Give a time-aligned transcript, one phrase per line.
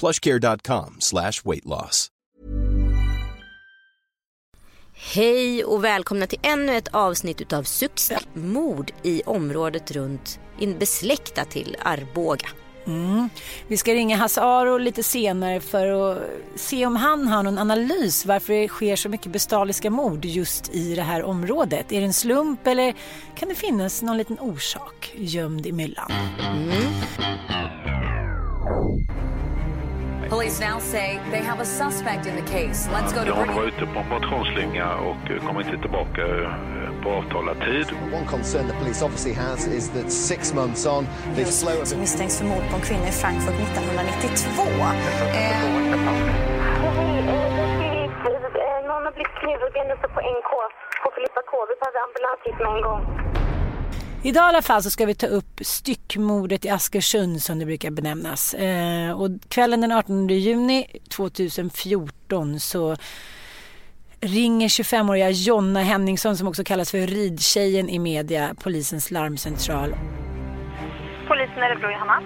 [0.00, 2.10] plushcare.com slash weight loss.
[5.14, 8.18] Hej och välkomna till ännu ett avsnitt utav Succé.
[8.34, 12.48] Mord i området runt, in besläktat till Arboga.
[13.68, 16.22] Vi ska ringa Hasse Aro lite senare för att
[16.56, 20.94] se om han har någon analys varför det sker så mycket bestialiska mord just i
[20.94, 21.92] det här området.
[21.92, 22.94] Är det en slump eller
[23.36, 26.12] kan det finnas någon liten orsak gömd i myllan?
[30.34, 32.88] Police now say they have a suspect in the case.
[32.90, 36.22] Let's go to Ja, hon var ute på en motionsslinga och eh, kom inte tillbaka
[36.22, 37.86] eh, på avtalad tid.
[38.18, 42.44] One concern the police obviously has is that six months on, they've slowed misstänks för
[42.46, 44.62] mord på en kvinna i Frankfurt 1992.
[45.38, 45.64] Eh,
[48.90, 50.50] Någon har blivit knivhuggen uppe på NK
[51.04, 51.52] på Filippa K.
[51.70, 53.33] Vi behöver ambulans hit med en gång.
[54.26, 57.90] Idag i alla fall så ska vi ta upp styckmordet i Askersund som det brukar
[57.90, 58.54] benämnas.
[58.54, 62.96] Eh, och kvällen den 18 juni 2014 så
[64.20, 69.90] ringer 25-åriga Jonna Henningsson som också kallas för ridtjejen i media polisens larmcentral.
[71.28, 72.22] Polisen Örebro, Johanna.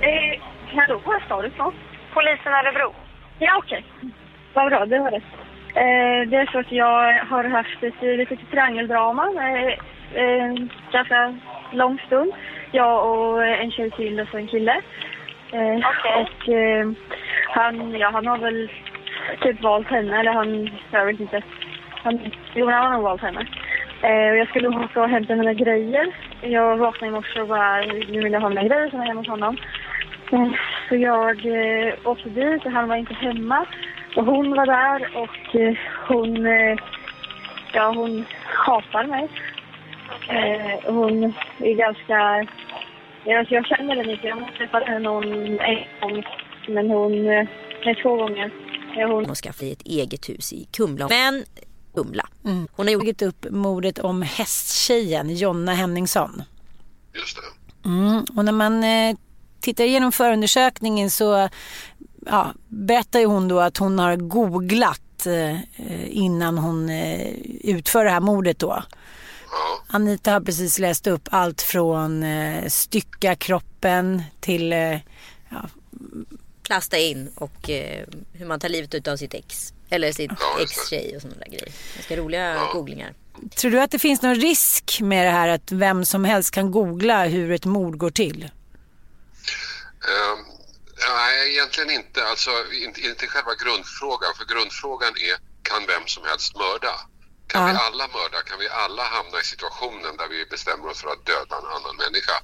[0.00, 0.40] Eh,
[0.76, 1.74] hallå, var står du ifrån?
[2.14, 2.94] Polisen Örebro.
[3.38, 3.84] Ja, okej.
[4.54, 5.32] Vad bra, det var rätt.
[5.68, 9.78] Eh, det är så att jag har haft ett litet triangeldrama eh,
[10.14, 10.54] eh,
[10.92, 11.34] ganska
[11.72, 12.32] lång stund.
[12.72, 14.80] Jag och en tjej till och så en kille.
[15.52, 15.76] Eh,
[16.16, 16.86] Och eh,
[17.48, 18.70] han, ja, han har väl
[19.40, 21.42] typ valt henne, eller han, jag vet inte.
[22.04, 22.20] Han,
[22.54, 23.46] jo, han har nog valt henne.
[24.02, 26.06] Eh, och jag skulle åka och hämta mina grejer.
[26.40, 29.20] Jag vaknade i morse och bara, nu vill jag ha mina grejer som är hemma
[29.20, 29.56] hos honom.
[30.32, 30.48] Eh,
[30.88, 33.66] Så jag eh, åkte dit och han var inte hemma.
[34.16, 35.76] Och hon var där och eh,
[36.08, 36.76] hon, eh,
[37.72, 39.28] ja hon hatar mig.
[40.28, 41.24] Eh, hon
[41.58, 42.46] är ganska,
[43.24, 44.26] jag, jag känner henne inte.
[44.26, 45.24] Jag har träffat henne någon
[45.60, 46.24] en gång.
[46.68, 47.48] Men hon, eh,
[47.84, 48.50] nej två gånger.
[48.94, 51.08] Hon Hon skaffade ett eget hus i Kumla.
[51.08, 51.44] Men
[51.94, 52.28] Kumla.
[52.44, 52.68] Mm.
[52.72, 56.42] Hon har gjort upp mordet om hästtjejen Jonna Henningsson.
[57.14, 57.88] Just det.
[57.88, 58.24] Mm.
[58.36, 59.16] Och när man eh,
[59.60, 61.48] tittar igenom förundersökningen så
[62.26, 65.58] ja, berättar ju hon då att hon har googlat eh,
[66.16, 67.30] innan hon eh,
[67.64, 68.82] utför det här mordet då.
[69.88, 74.98] Anita har precis läst upp allt från eh, stycka kroppen till eh,
[76.62, 79.72] plasta in och eh, hur man tar livet av sitt ex.
[79.90, 80.30] Eller sitt
[80.60, 81.68] ex-tjej och sådana där grejer.
[81.94, 83.14] Ganska roliga googlingar.
[83.56, 86.70] Tror du att det finns någon risk med det här att vem som helst kan
[86.70, 88.44] googla hur ett mord går till?
[88.44, 88.50] Ehm,
[91.16, 92.24] nej, egentligen inte.
[92.24, 92.50] Alltså,
[92.86, 94.34] inte, inte själva grundfrågan.
[94.38, 96.94] För grundfrågan är, kan vem som helst mörda?
[97.46, 97.72] Kan Ja.
[97.72, 98.42] vi alla mörda?
[98.42, 101.96] Kan vi alla hamna i situationen där vi bestämmer oss för att döda en annan
[101.96, 102.40] människa?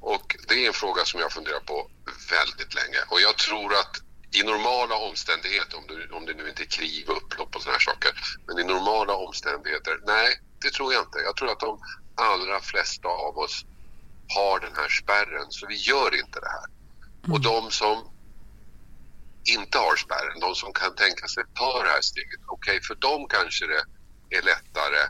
[0.00, 1.90] Och det är en fråga som jag funderar på
[2.30, 2.98] väldigt länge.
[3.08, 3.96] Och jag tror att
[4.30, 7.80] i normala omständigheter, om det, om det nu inte är krig, upplopp och såna här
[7.80, 8.12] saker,
[8.46, 11.18] men i normala omständigheter, nej, det tror jag inte.
[11.18, 11.80] Jag tror att de
[12.14, 13.64] allra flesta av oss
[14.36, 16.66] har den här spärren, så vi gör inte det här.
[17.32, 18.10] Och de som
[19.44, 23.26] inte har spärren, de som kan tänka sig ta det här steget, okej, för dem
[23.28, 23.84] kanske det
[24.30, 25.02] är lättare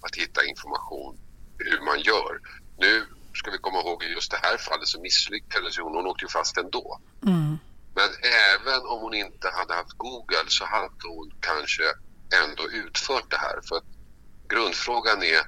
[0.00, 1.18] att hitta information
[1.58, 2.40] hur man gör.
[2.78, 6.24] Nu ska vi komma ihåg i just det här fallet så misslyckades hon, hon åkte
[6.24, 7.00] ju fast ändå.
[7.94, 8.08] Men
[8.54, 11.82] även om hon inte hade haft Google så hade hon kanske
[12.44, 13.60] ändå utfört det här.
[13.68, 13.80] För
[14.48, 15.42] grundfrågan är,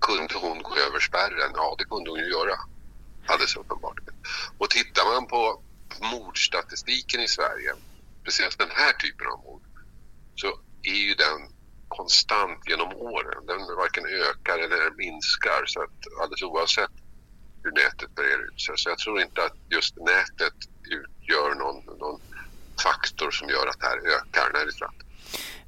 [0.00, 1.52] kunde hon gå över spärren?
[1.54, 2.56] Ja, det kunde hon ju göra.
[3.26, 3.98] Alldeles uppenbart.
[4.58, 5.62] Och tittar man på
[6.00, 7.74] mordstatistiken i Sverige,
[8.22, 9.62] speciellt den här typen av mord,
[10.34, 10.46] så
[10.82, 11.55] är ju den
[11.88, 13.46] konstant genom åren.
[13.46, 15.62] Den varken ökar eller minskar.
[15.66, 16.94] Så att alldeles oavsett
[17.62, 18.74] hur nätet breder ut sig.
[18.76, 20.58] Så jag tror inte att just nätet
[20.98, 22.20] utgör någon, någon
[22.82, 25.06] faktor som gör att det här ökar när det är.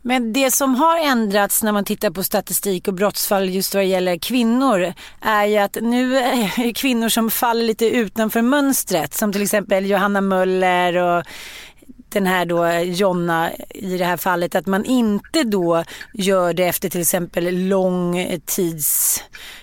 [0.02, 4.18] Men det som har ändrats när man tittar på statistik och brottsfall just vad gäller
[4.18, 9.42] kvinnor är ju att nu är det kvinnor som faller lite utanför mönstret som till
[9.42, 11.24] exempel Johanna Möller och
[12.10, 15.84] den här då Jonna i det här fallet att man inte då
[16.14, 19.22] gör det efter till exempel lång tids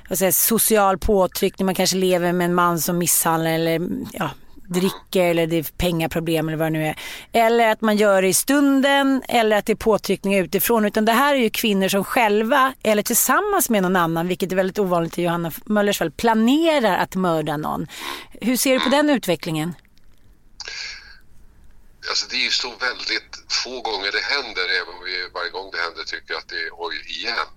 [0.09, 1.65] vad säger, social påtryckning.
[1.65, 3.81] Man kanske lever med en man som misshandlar eller
[4.13, 4.30] ja,
[4.68, 6.95] dricker eller det är pengaproblem eller vad det nu är.
[7.31, 10.86] Eller att man gör det i stunden eller att det är påtryckningar utifrån.
[10.86, 14.56] Utan det här är ju kvinnor som själva eller tillsammans med någon annan, vilket är
[14.56, 17.88] väldigt ovanligt i Johanna Möllers fall, planerar att mörda någon.
[18.41, 19.74] Hur ser du på den utvecklingen?
[22.10, 25.72] Alltså det är ju så väldigt få gånger det händer, även om vi varje gång
[25.72, 27.48] det händer tycker att det är oj igen.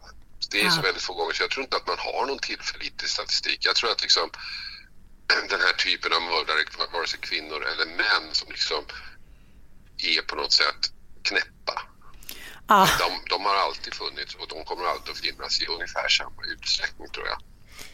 [0.51, 0.71] Det är ja.
[0.71, 3.59] så väldigt få gånger så jag tror inte att man har någon tillförlitlig statistik.
[3.67, 4.31] Jag tror att liksom
[5.51, 8.85] den här typen av mördare, vare sig kvinnor eller män som liksom
[9.99, 10.93] är på något sätt
[11.23, 11.83] knäppa.
[12.67, 12.89] Ah.
[12.99, 17.09] De, de, har alltid funnits och de kommer alltid att finnas i ungefär samma utsträckning
[17.09, 17.39] tror jag.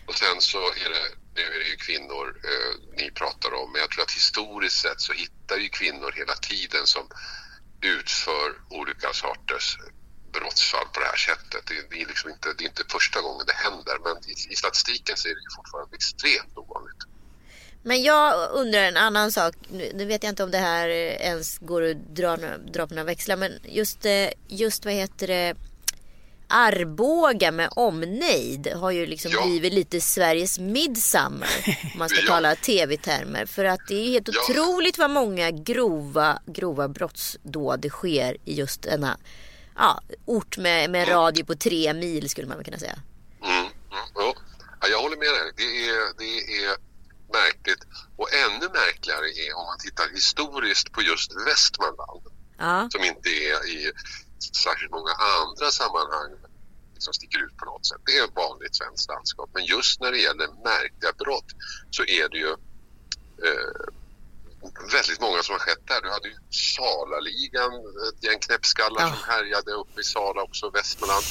[0.07, 3.81] Och sen så är det, nu är det ju kvinnor eh, ni pratar om, men
[3.81, 7.09] jag tror att historiskt sett så hittar ju kvinnor hela tiden som
[7.81, 9.79] utför olika sorters
[10.33, 11.67] brottsfall på det här sättet.
[11.67, 14.57] Det, det, är, liksom inte, det är inte första gången det händer, men i, i
[14.57, 17.03] statistiken så är det ju fortfarande extremt ovanligt.
[17.87, 19.55] Men jag undrar en annan sak.
[19.71, 23.37] Nu vet jag inte om det här ens går att dra, dra på några växlar.
[23.37, 25.55] Men just, eh, just vad heter det.
[26.49, 29.47] Arboga med omnejd har ju liksom ja.
[29.47, 31.49] blivit lite Sveriges midsummer.
[31.93, 32.27] Om man ska ja.
[32.27, 33.47] tala tv-termer.
[33.47, 34.41] För att det är helt ja.
[34.49, 39.19] otroligt vad många grova, grova brottsdåd det sker i just denna
[39.77, 41.15] ja, ort med, med mm.
[41.15, 42.99] radie på tre mil skulle man kunna säga.
[43.45, 43.59] Mm.
[43.59, 43.73] Mm.
[44.15, 44.35] Ja.
[44.91, 45.53] jag håller med dig.
[45.57, 46.77] Det är, det är
[47.33, 47.83] märkligt.
[48.17, 52.23] Och ännu märkligare är om man tittar historiskt på just Västmanland.
[52.93, 53.93] Som inte är i
[54.65, 56.31] särskilt många andra sammanhang
[56.99, 58.01] som sticker ut på något sätt.
[58.07, 59.51] Det är ett vanligt svenskt landskap.
[59.55, 61.51] Men just när det gäller märkliga brott
[61.91, 62.53] så är det ju
[63.47, 63.87] eh,
[64.93, 66.01] väldigt många som har skett där.
[66.03, 67.73] Du hade ju Salaligan,
[68.09, 69.09] ett gäng knäppskallar ja.
[69.09, 71.25] som härjade uppe i Sala också, Västmanland.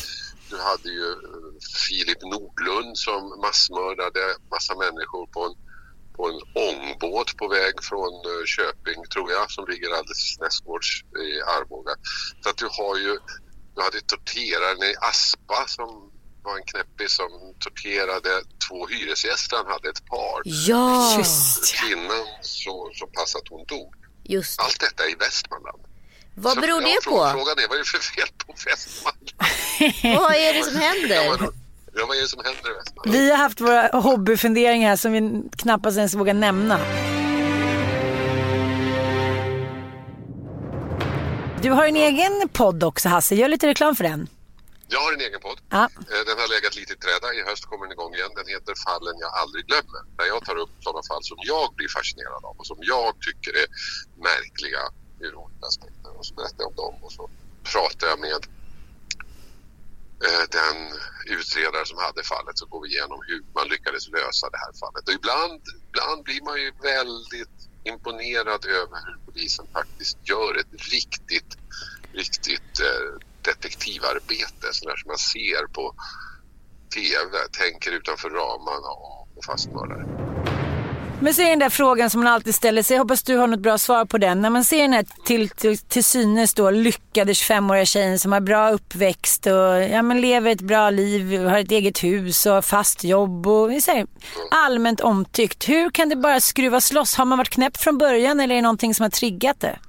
[0.50, 1.54] Du hade ju eh,
[1.88, 5.56] Filip Nordlund som massmördade massa människor på en
[6.16, 10.90] på en ångbåt på väg från eh, Köping, tror jag, som ligger alldeles nästgårds
[11.28, 11.96] i Arboga.
[12.42, 13.20] Så att du har ju,
[13.76, 16.12] du hade torteraren i Aspa som
[16.44, 19.58] var en knäppis som torterade två hyresgäster.
[19.58, 20.42] Han hade ett par.
[20.44, 21.18] Ja!
[21.18, 23.94] Just Kvinnan så, så pass att hon dog.
[24.24, 24.60] Just.
[24.62, 25.82] Allt detta i Västmanland.
[26.36, 27.30] Vad beror det på?
[27.32, 29.32] Frågan är, vad är det för fel på Västmanland?
[30.22, 31.63] vad är det som händer?
[31.96, 33.18] Ja, vad är det som händer i Västmanland?
[33.18, 35.20] Vi har haft våra hobbyfunderingar som vi
[35.58, 36.80] knappast ens vågar nämna.
[41.62, 44.28] Du har en egen podd också Hasse, gör lite reklam för den.
[44.88, 45.60] Jag har en egen podd.
[45.70, 45.84] Ja.
[46.12, 47.28] Eh, den har legat lite i träda.
[47.40, 48.32] I höst kommer den igång igen.
[48.40, 50.02] Den heter Fallen jag aldrig glömmer.
[50.18, 53.52] Där jag tar upp sådana fall som jag blir fascinerad av och som jag tycker
[53.62, 53.68] är
[54.30, 54.84] märkliga
[55.26, 56.12] ur olika aspekter.
[56.18, 57.24] Och så berättar jag om dem och så
[57.72, 58.42] pratar jag med
[60.28, 60.78] Eh, den
[61.38, 65.04] utredare som hade fallet så går vi igenom hur man lyckades lösa det här fallet.
[65.08, 67.58] Och ibland, ibland blir man ju väldigt
[67.92, 71.52] imponerad över hur polisen faktiskt gör ett riktigt,
[72.22, 73.12] riktigt eh,
[73.50, 75.86] detektivarbete sådär som man ser på
[76.96, 78.92] TV, tänker utanför ramarna
[79.36, 80.06] och fastmördare.
[81.24, 83.48] Men så är den där frågan som man alltid ställer sig, jag hoppas du har
[83.48, 84.42] något bra svar på den.
[84.42, 88.40] När man ser den här till, till, till synes då lyckade 25-åriga tjejen som har
[88.40, 93.04] bra uppväxt och ja, men lever ett bra liv, har ett eget hus och fast
[93.04, 94.08] jobb och här,
[94.52, 95.70] allmänt omtyckt.
[95.70, 97.16] Hur kan det bara skruvas loss?
[97.16, 99.80] Har man varit knäpp från början eller är det någonting som har triggat det?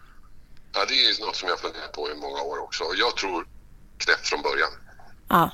[0.72, 2.84] Ja, det är något som jag funderat på i många år också.
[2.96, 3.46] Jag tror
[3.98, 4.70] knäpp från början.
[5.28, 5.50] Ja.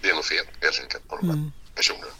[0.00, 1.52] Det är nog fel helt enkelt på de här mm.
[1.74, 2.19] personerna.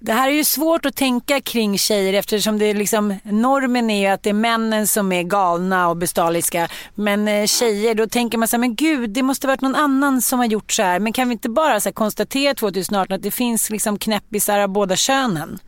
[0.00, 4.06] Det här är ju svårt att tänka kring tjejer eftersom det liksom, normen är ju
[4.06, 6.68] att det är männen som är galna och bestaliska.
[6.94, 10.22] Men eh, tjejer, då tänker man så här, men gud, det måste varit någon annan
[10.22, 11.00] som har gjort så här.
[11.00, 14.68] Men kan vi inte bara så här, konstatera 2018 att det finns liksom knäppisar av
[14.68, 15.58] båda könen?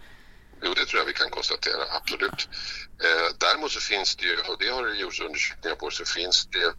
[0.63, 2.49] Jo, det tror jag vi kan konstatera, absolut.
[3.05, 6.47] Eh, däremot så finns det ju, och det har det gjorts undersökningar på, så finns
[6.47, 6.73] det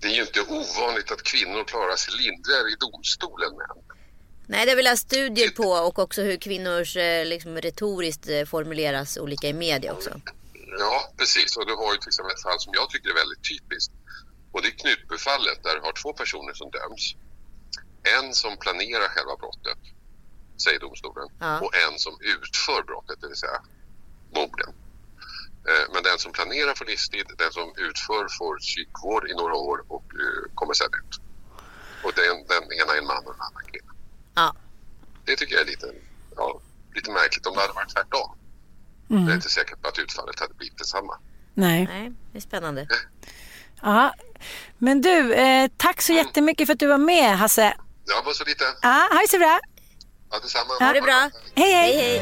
[0.00, 3.78] det är ju inte ovanligt att kvinnor klarar sig lindrigare i domstolen än män.
[4.46, 9.18] Nej, det är väl studier på och också hur kvinnors eh, liksom, retoriskt eh, formuleras
[9.18, 10.20] olika i media också.
[10.78, 11.56] Ja, precis.
[11.56, 13.92] Och du har ju till exempel ett fall som jag tycker är väldigt typiskt.
[14.52, 17.14] Och det är Knutbyfallet där du har två personer som döms.
[18.16, 19.78] En som planerar själva brottet,
[20.64, 21.60] säger domstolen, ja.
[21.60, 23.60] och en som utför brottet, det vill säga
[24.34, 24.70] morden.
[25.68, 29.84] Eh, Men den som planerar för livstid, den som utför får psykvård i några år
[29.88, 30.04] och
[30.54, 31.14] kommer sen ut.
[32.04, 33.92] Och den, den ena är en man och en annan kvinna.
[34.34, 34.54] Ja.
[35.32, 35.86] Det tycker jag är lite,
[36.36, 36.60] ja,
[36.94, 38.30] lite märkligt om det hade varit tvärtom.
[39.10, 39.22] Mm.
[39.22, 41.18] Jag är inte säker på att utfallet hade blivit detsamma.
[41.54, 41.84] Nej.
[41.86, 42.88] Nej, det är spännande.
[43.82, 44.14] Ja.
[44.78, 47.74] Men du, eh, tack så jättemycket för att du var med Hasse.
[48.06, 48.64] Ja, bara så lite.
[48.82, 49.60] Ja, ha det så bra.
[50.30, 50.86] Ja, detsamma.
[50.86, 51.30] Ha det bra.
[51.54, 51.96] Hej, hej.
[51.96, 52.20] Hej,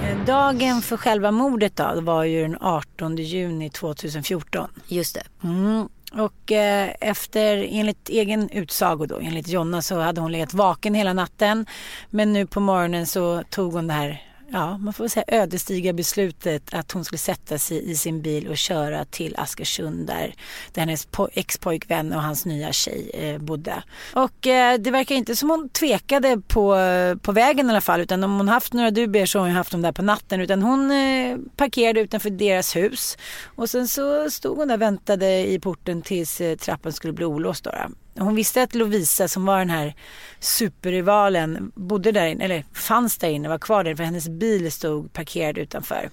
[0.00, 0.10] hej.
[0.10, 4.70] Eh, Dagen för själva mordet då, var ju den 18 juni 2014.
[4.86, 5.22] Just det.
[5.44, 5.88] Mm.
[6.12, 11.12] Och eh, efter, enligt egen utsago då, enligt Jonna så hade hon legat vaken hela
[11.12, 11.66] natten.
[12.10, 14.22] Men nu på morgonen så tog hon det här,
[14.52, 18.48] ja man får väl säga ödesdigra beslutet att hon skulle sätta sig i sin bil
[18.48, 20.34] och köra till Askersund där,
[20.72, 23.82] där hennes ex-pojkvän och hans nya tjej eh, bodde.
[24.14, 28.00] Och eh, det verkar inte som hon tvekade på, eh, på vägen i alla fall
[28.00, 30.62] utan om hon haft några dubier så har hon haft dem där på natten utan
[30.62, 35.58] hon eh, parkerade utanför deras hus och sen så stod hon där och väntade i
[35.60, 37.64] porten tills eh, trappan skulle bli olåst.
[37.64, 37.94] Då, då.
[38.24, 39.94] Hon visste att Lovisa som var den här
[40.40, 45.12] superrivalen bodde där inne, eller fanns där inne, var kvar där för hennes bil stod
[45.12, 46.10] parkerad utanför.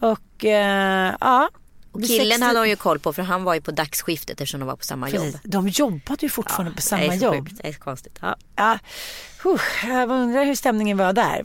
[0.00, 1.50] Och eh, ja.
[1.92, 4.60] Och killen 60 hade hon ju koll på för han var ju på dagsskiftet eftersom
[4.60, 5.34] de var på samma Precis.
[5.34, 5.40] jobb.
[5.44, 7.48] De jobbade ju fortfarande på samma det jobb.
[7.48, 7.62] Sjukt.
[7.62, 8.18] Det är så konstigt.
[8.20, 8.36] Ja.
[8.56, 8.78] Ja,
[9.82, 11.44] jag undrar hur stämningen var där.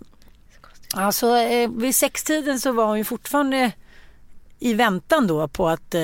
[0.93, 3.71] Alltså, eh, vid sextiden så var hon ju fortfarande
[4.63, 6.01] i väntan då på att eh,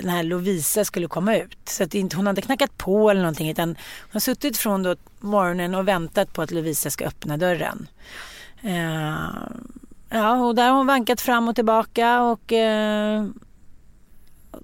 [0.00, 1.58] den här Lovisa skulle komma ut.
[1.64, 4.96] Så att inte, hon hade knackat på eller någonting utan hon har suttit från då
[5.20, 7.86] morgonen och väntat på att Lovisa ska öppna dörren.
[8.62, 9.14] Eh,
[10.10, 13.24] ja, och där har hon vankat fram och tillbaka och eh,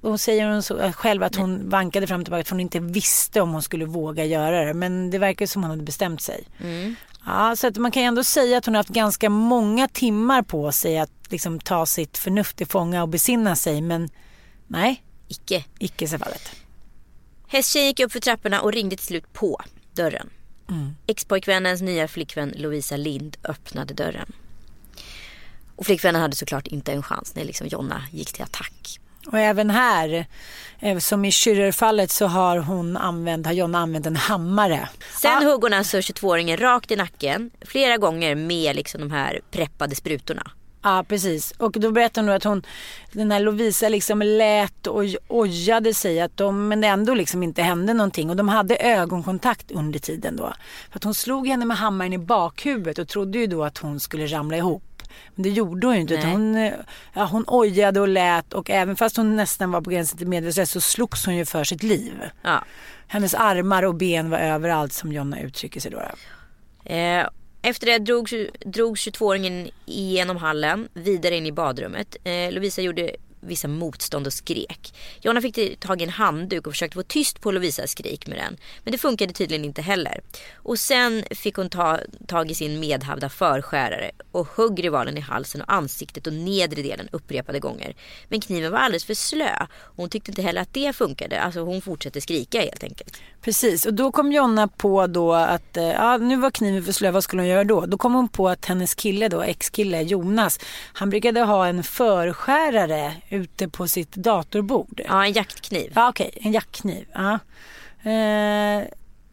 [0.03, 3.41] och säger hon så, själv att hon vankade fram och tillbaka att hon inte visste
[3.41, 4.75] om hon skulle våga göra det.
[4.75, 6.45] Men det verkar som hon hade bestämt sig.
[6.61, 6.95] Mm.
[7.27, 10.73] Ja, så att man kan ändå säga att hon har haft ganska många timmar på
[10.73, 13.81] sig att liksom ta sitt förnuft i fånga och besinna sig.
[13.81, 14.09] Men
[14.67, 15.65] nej, Icke.
[15.79, 16.51] icke så fallet.
[17.49, 19.61] Hästtjejen gick upp för trapporna och ringde till slut på
[19.95, 20.31] dörren.
[21.07, 24.33] Ex-pojkvännens nya flickvän Lovisa Lind öppnade dörren.
[25.77, 29.01] Och flickvännen hade såklart inte en chans när liksom Jonna gick till attack.
[29.27, 30.27] Och även här,
[30.81, 34.89] eh, som i Schürrer-fallet så har hon använt, har Jonna använt en hammare.
[35.23, 39.95] Sen högg hon alltså 22-åringen rakt i nacken flera gånger med liksom de här preppade
[39.95, 40.51] sprutorna.
[40.87, 41.51] Ja, precis.
[41.51, 42.63] Och då berättar hon att hon,
[43.13, 47.63] den här Lovisa liksom lät och ojade sig att de, men det ändå liksom inte
[47.63, 48.31] hände någonting.
[48.31, 50.53] Och de hade ögonkontakt under tiden då.
[50.91, 54.01] För att hon slog henne med hammaren i bakhuvudet och trodde ju då att hon
[54.01, 55.03] skulle ramla ihop.
[55.35, 56.15] Men det gjorde hon ju inte.
[56.15, 56.73] Utan hon,
[57.13, 60.71] ja, hon ojade och lät och även fast hon nästan var på gränsen till medvetslös
[60.71, 62.15] så slogs hon ju för sitt liv.
[62.43, 62.65] Ja.
[63.07, 66.03] Hennes armar och ben var överallt som Jonna uttrycker sig då.
[66.93, 67.27] Eh,
[67.67, 72.17] efter det drogs, drogs 22-åringen igenom hallen vidare in i badrummet.
[72.25, 74.95] Eh, Lovisa gjorde vissa motstånd och skrek.
[75.21, 78.57] Jonna fick tag i en handduk och försökte få tyst på Lovisas skrik med den.
[78.85, 80.21] Men det funkade tydligen inte heller.
[80.55, 85.63] Och sen fick hon ta tag i sin medhavda förskärare och högg rivalen i halsen
[85.63, 87.97] och ansiktet och nedre delen upprepade gånger.
[88.29, 89.67] Men kniven var alldeles för slö.
[89.97, 91.41] Hon tyckte inte heller att det funkade.
[91.41, 93.21] Alltså hon fortsatte skrika helt enkelt.
[93.43, 97.11] Precis, och då kom Jonna på då att eh, ja, nu var kniven för slö,
[97.11, 97.87] vad skulle hon göra då?
[97.87, 100.61] Då kom hon på att hennes kille då, ex-kille Jonas,
[100.93, 105.01] han brukade ha en förskärare ute på sitt datorbord.
[105.09, 105.93] Ja, en jaktkniv.
[105.95, 107.07] Ja, okej, en jackkniv.
[107.13, 107.39] Ja.
[108.11, 108.85] Eh,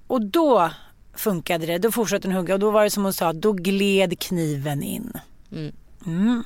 [0.07, 0.71] och då
[1.13, 4.19] funkade det, då fortsatte hon hugga och då var det som hon sa, då gled
[4.19, 5.13] kniven in.
[5.51, 5.71] Mm.
[6.05, 6.43] Mm.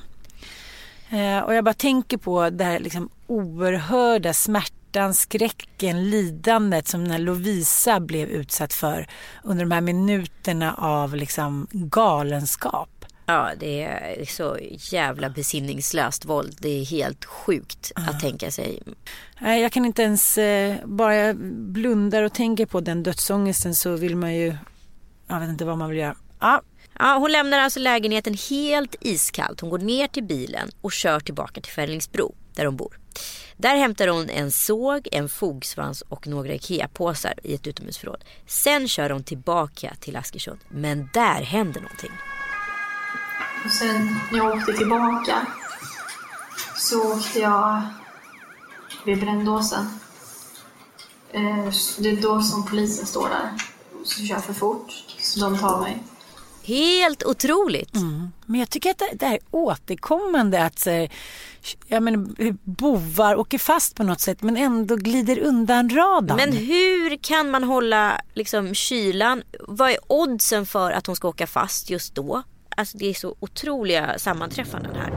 [1.10, 7.10] Eh, och jag bara tänker på det här liksom oerhörda smärtan, skräcken, lidandet som den
[7.10, 9.06] här Lovisa blev utsatt för
[9.44, 12.97] under de här minuterna av liksom galenskap.
[13.30, 14.58] Ja, det är så
[14.92, 16.56] jävla besinningslöst våld.
[16.60, 18.82] Det är helt sjukt att tänka sig.
[19.40, 23.96] Nej, jag kan inte ens, eh, bara jag blundar och tänker på den dödsångesten så
[23.96, 24.56] vill man ju,
[25.28, 26.16] jag vet inte vad man vill göra.
[26.40, 26.62] Ja,
[26.98, 29.60] Ja, hon lämnar alltså lägenheten helt iskallt.
[29.60, 32.98] Hon går ner till bilen och kör tillbaka till Fällingsbro där hon bor.
[33.56, 38.24] Där hämtar hon en såg, en fogsvans och några Ikea-påsar i ett utomhusförråd.
[38.46, 40.58] Sen kör hon tillbaka till Askersund.
[40.68, 42.10] Men där händer någonting.
[43.64, 45.46] Och sen när jag åkte tillbaka
[46.76, 47.82] så åkte jag
[49.04, 49.86] vid Brändåsen.
[51.32, 53.50] Eh, Det är då som polisen står där
[54.00, 54.92] och så kör för fort.
[55.20, 56.02] Så de tar mig.
[56.62, 57.94] Helt otroligt.
[58.46, 61.10] Men jag tycker att det, det här är återkommande att så här,
[61.86, 62.26] jag menar,
[62.64, 66.36] bovar åker fast på något sätt men ändå glider undan radarn.
[66.36, 69.42] Men hur kan man hålla liksom, kylan?
[69.68, 72.42] Vad är oddsen för att hon ska åka fast just då?
[72.78, 75.12] Alltså det är så otroliga sammanträffanden här.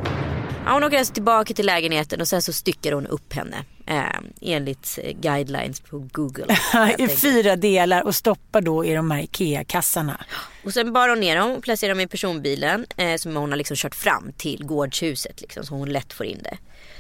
[0.66, 3.66] Ja, hon åker alltså tillbaka till lägenheten och sen så styckar hon upp henne.
[3.86, 4.04] Eh,
[4.42, 6.58] enligt guidelines på Google.
[6.98, 10.26] I fyra delar och stoppar då i de här IKEA-kassarna.
[10.64, 13.58] Och sen bar hon ner dem och placerar dem i personbilen eh, som hon har
[13.58, 16.58] liksom kört fram till gårdshuset liksom, så hon lätt får in det.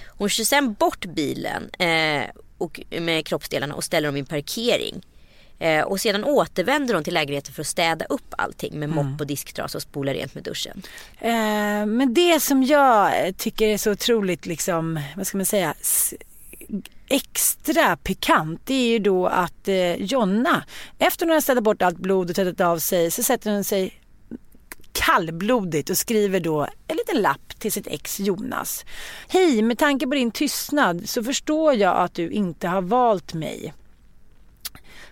[0.08, 2.24] Hon kör sen bort bilen eh,
[2.58, 5.02] och, med kroppsdelarna och ställer dem i en parkering.
[5.62, 9.28] Eh, och sedan återvänder hon till lägenheten för att städa upp allting med mopp och
[9.28, 10.82] disktrasa och spola rent med duschen.
[11.20, 15.74] Eh, men det som jag tycker är så otroligt liksom, vad ska man säga,
[17.08, 20.64] extra pikant det är ju då att eh, Jonna,
[21.00, 24.02] efter hon har städat bort allt blod och tvättat av sig så sätter hon sig
[24.92, 28.86] kallblodigt och skriver då en liten lapp till sitt ex Jonas.
[29.28, 33.74] Hej, med tanke på din tystnad så förstår jag att du inte har valt mig.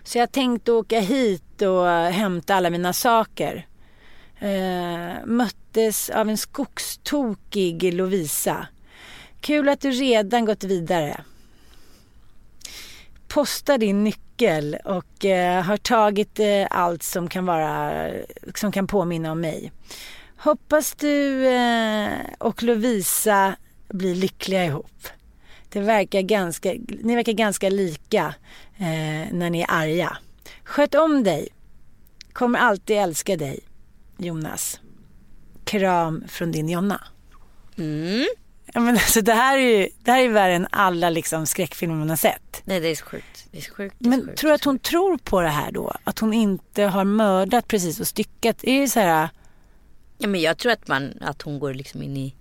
[0.04, 3.66] Så jag tänkte åka hit och hämta alla mina saker.
[4.38, 8.66] Eh, möttes av en skogstokig Lovisa.
[9.40, 11.24] Kul att du redan gått vidare.
[13.28, 18.06] Posta din nyckel och eh, har tagit eh, allt som kan vara
[18.54, 19.72] som kan påminna om mig.
[20.36, 23.56] Hoppas du eh, och Lovisa
[23.88, 25.08] blir lyckliga ihop.
[25.68, 28.34] Det verkar ganska, ni verkar ganska lika
[28.80, 30.16] eh, när ni är arga.
[30.64, 31.48] Sköt om dig.
[32.32, 33.60] Kommer alltid älska dig.
[34.18, 34.80] Jonas.
[35.64, 37.04] Kram från din Jonna.
[37.78, 38.26] Mm.
[38.74, 41.94] Ja, men alltså, det, här är ju, det här är värre än alla liksom, skräckfilmer
[41.96, 42.62] man har sett.
[42.64, 43.46] Nej det är så sjukt.
[43.50, 43.96] Det är så sjukt.
[43.98, 44.38] Det är Men sjukt.
[44.38, 45.92] tror du att hon tror på det här då?
[46.04, 48.64] Att hon inte har mördat precis och styckat?
[48.64, 49.28] Är det så här...
[50.18, 52.34] Ja, men jag tror att, man, att hon går liksom in i,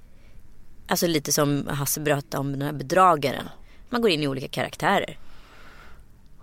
[0.88, 3.50] alltså lite som Hasse berättade om den här bedragaren.
[3.90, 5.18] Man går in i olika karaktärer.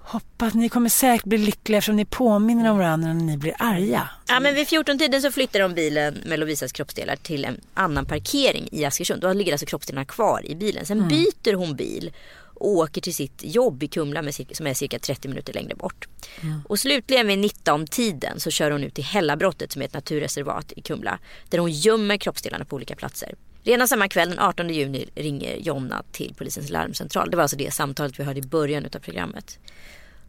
[0.09, 4.09] Hoppas ni kommer säkert bli lyckliga eftersom ni påminner om varandra när ni blir arga.
[4.29, 8.69] Ja men vid 14-tiden så flyttar de bilen med Lovisas kroppsdelar till en annan parkering
[8.73, 9.23] i Askersund.
[9.23, 10.87] Då ligger alltså kroppsdelarna kvar i bilen.
[10.87, 11.09] Sen Mm.
[11.09, 12.13] byter hon bil
[12.61, 16.09] och åker till sitt jobb i Kumla med som är cirka 30 minuter längre bort.
[16.67, 20.81] Och slutligen vid 19-tiden så kör hon ut till Hällabrottet som är ett naturreservat i
[20.83, 21.19] Kumla.
[21.49, 23.35] Där hon gömmer kroppsdelarna på olika platser.
[23.63, 27.31] Redan samma kväll den 18 juni ringer Jonna till polisens larmcentral.
[27.31, 29.59] Det var alltså det samtalet vi hörde i början av programmet.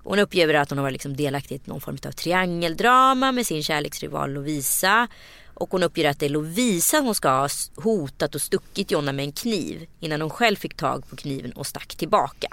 [0.10, 3.64] Hon uppger att hon har varit liksom delaktig i någon form av triangeldrama med sin
[3.64, 5.08] kärleksrival Lovisa.
[5.54, 9.26] Och hon uppger att det är Lovisa hon ska ha hotat och stuckit Jonna med
[9.26, 12.48] en kniv innan hon själv fick tag på kniven och stack tillbaka.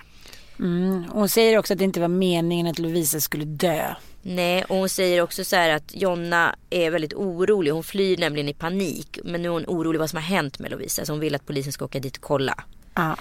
[0.59, 1.05] Mm.
[1.11, 3.95] Hon säger också att det inte var meningen att Lovisa skulle dö.
[4.23, 7.71] Nej, och hon säger också så här att Jonna är väldigt orolig.
[7.71, 9.19] Hon flyr nämligen i panik.
[9.25, 11.05] Men nu är hon orolig vad som har hänt med Lovisa.
[11.05, 12.65] Så hon vill att polisen ska åka dit och kolla.
[12.95, 13.17] Ja.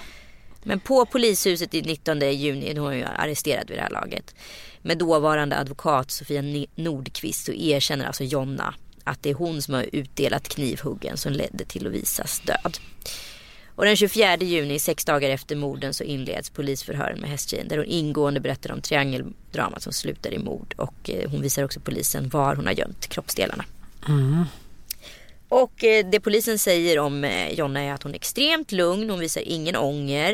[0.64, 4.36] Men på polishuset i 19 juni, då är hon ju arresterad vid det här laget.
[4.82, 8.74] Med dåvarande advokat Sofia Nordqvist så erkänner alltså Jonna
[9.04, 12.78] att det är hon som har utdelat knivhuggen som ledde till Lovisas död.
[13.76, 17.86] Och den 24 juni, sex dagar efter morden, så inleds polisförhören med hästtjejen där hon
[17.86, 20.74] ingående berättar om triangeldramat som slutar i mord.
[20.78, 23.66] Och eh, hon visar också polisen var hon har gömt kroppsdelarna.
[24.08, 24.46] Mm.
[25.54, 29.20] Och eh, det polisen säger om eh, Jonna är att hon är extremt lugn, hon
[29.20, 30.34] visar ingen ånger.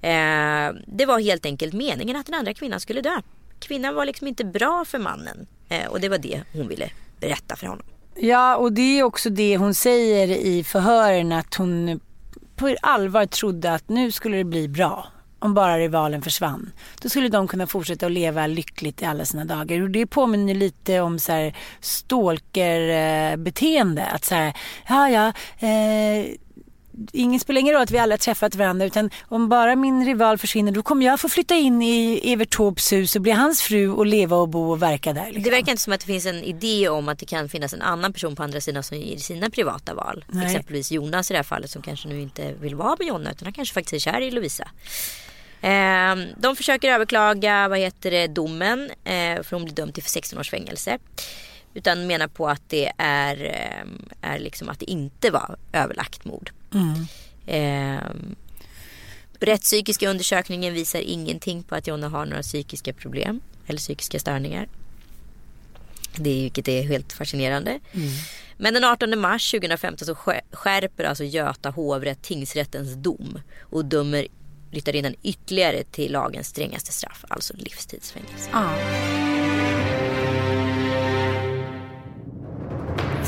[0.00, 3.20] Eh, det var helt enkelt meningen att den andra kvinnan skulle dö.
[3.58, 5.46] Kvinnan var liksom inte bra för mannen
[5.88, 7.86] och det var det hon ville berätta för honom.
[8.14, 12.00] Ja, och det är också det hon säger i förhören att hon
[12.56, 15.06] på allvar trodde att nu skulle det bli bra.
[15.38, 16.72] Om bara rivalen försvann.
[17.02, 19.82] Då skulle de kunna fortsätta att leva lyckligt i alla sina dagar.
[19.82, 24.02] Och det påminner lite om så här stalkerbeteende.
[24.02, 24.52] Eh, att så här,
[24.88, 25.32] ja ja,
[25.68, 26.26] eh,
[27.12, 30.72] ingen spelar ingen roll att vi alla träffat varandra utan om bara min rival försvinner
[30.72, 34.06] då kommer jag få flytta in i Evert Taubes hus och bli hans fru och
[34.06, 35.26] leva och bo och verka där.
[35.26, 35.42] Liksom.
[35.42, 37.82] Det verkar inte som att det finns en idé om att det kan finnas en
[37.82, 40.24] annan person på andra sidan som ger sina privata val.
[40.28, 40.46] Nej.
[40.46, 43.46] Exempelvis Jonas i det här fallet som kanske nu inte vill vara med Jonna utan
[43.46, 44.68] han kanske faktiskt är kär i Lovisa.
[45.60, 50.38] Eh, de försöker överklaga vad heter det, domen eh, för hon blir dömd till 16
[50.38, 50.98] års fängelse.
[51.74, 56.50] Utan menar på att det är, eh, är liksom att det inte var överlagt mord.
[56.74, 57.06] Mm.
[57.46, 58.10] Eh,
[59.40, 64.68] rättspsykiska undersökningen visar ingenting på att Jonna har några psykiska problem eller psykiska störningar.
[66.16, 67.80] Det är, vilket är helt fascinerande.
[68.56, 74.26] Men den 18 mars 2015 så skär- skärper alltså Göta hovrätt tingsrättens dom och dömer
[74.70, 78.50] ryttarinnan ytterligare till lagens strängaste straff, alltså livstidsfängelse.
[78.52, 78.70] Ja.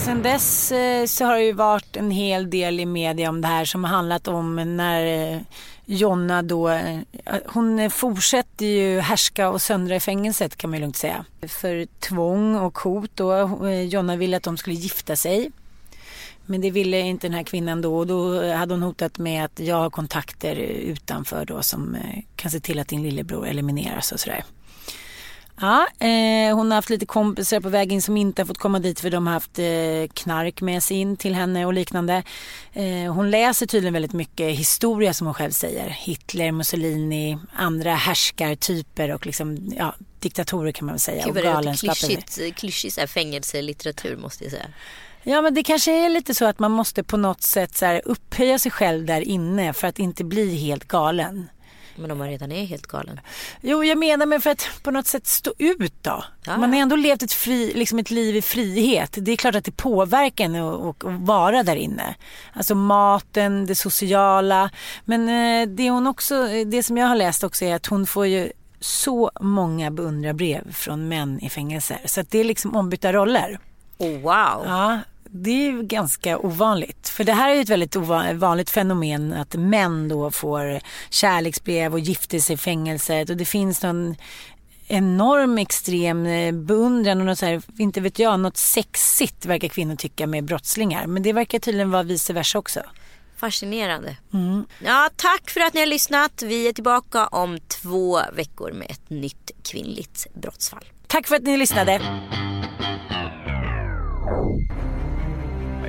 [0.08, 3.48] Sen dess eh, så har det ju varit en hel del i media om det
[3.48, 5.40] här som har handlat om när eh,
[5.84, 7.00] Jonna då, eh,
[7.46, 11.24] hon fortsätter ju härska och söndra i fängelset kan man ju lugnt säga.
[11.48, 13.48] För tvång och hot då.
[13.88, 15.50] Jonna ville att de skulle gifta sig.
[16.46, 19.60] Men det ville inte den här kvinnan då och då hade hon hotat med att
[19.60, 21.96] jag har kontakter utanför då som
[22.36, 24.44] kan se till att din lillebror elimineras och sådär.
[25.60, 29.00] Ja, eh, hon har haft lite kompisar på vägen som inte har fått komma dit
[29.00, 32.22] för de har haft eh, knark med sig in till henne och liknande.
[32.72, 35.88] Eh, hon läser tydligen väldigt mycket historia som hon själv säger.
[35.88, 41.24] Hitler, Mussolini, andra härskartyper och liksom, ja, diktatorer kan man väl säga.
[41.24, 44.66] Gud vad det låter klyschigt, här fängelselitteratur måste jag säga.
[45.22, 48.58] Ja men det kanske är lite så att man måste på något sätt så upphöja
[48.58, 51.48] sig själv där inne för att inte bli helt galen.
[51.98, 53.20] Men om man redan är helt galen?
[53.60, 56.24] Jo, jag menar men för att på något sätt stå ut då.
[56.46, 56.56] Ja.
[56.58, 59.18] Man har ändå levt ett, fri, liksom ett liv i frihet.
[59.20, 62.14] Det är klart att det påverkar en att vara där inne.
[62.52, 64.70] Alltså maten, det sociala.
[65.04, 68.26] Men eh, det hon också, det som jag har läst också är att hon får
[68.26, 72.00] ju så många beundrarbrev från män i fängelser.
[72.04, 73.58] Så det är liksom ombytta roller.
[73.98, 74.64] Oh, wow.
[74.66, 74.98] Ja,
[75.30, 77.08] det är ju ganska ovanligt.
[77.08, 77.96] För det här är ju ett väldigt
[78.34, 83.82] vanligt fenomen att män då får kärleksbrev och gifter sig i fängelset och det finns
[83.82, 84.16] någon
[84.88, 89.96] enorm extrem eh, beundran och något så här, inte vet jag, något sexigt verkar kvinnor
[89.96, 91.06] tycka med brottslingar.
[91.06, 92.80] Men det verkar tydligen vara vice versa också.
[93.36, 94.16] Fascinerande.
[94.32, 94.66] Mm.
[94.84, 96.42] Ja, tack för att ni har lyssnat.
[96.42, 100.84] Vi är tillbaka om två veckor med ett nytt kvinnligt brottsfall.
[101.06, 102.00] Tack för att ni lyssnade.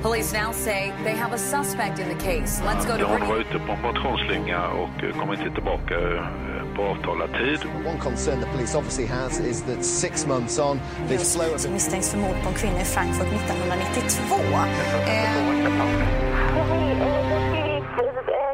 [0.02, 2.62] Police now say they have a suspect in the case.
[2.64, 6.76] Let's go to Hon var ute på en motionsslinga och eh, kom inte tillbaka eh,
[6.76, 7.60] på avtalad tid.
[7.86, 11.70] One concern the police obviously has is that six months on the flow of...
[11.70, 14.34] misstänks för mord på en kvinna i Frankfurt 1992.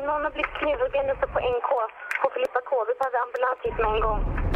[0.06, 1.70] Någon har blivit knivhuggen uppe på NK
[2.22, 2.70] på Filippa K.
[2.88, 4.55] Vi behöver ambulans hit med en gång.